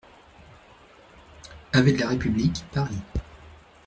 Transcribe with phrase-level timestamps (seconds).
[1.75, 3.01] AV DE LA REPUBLIQUE, Paris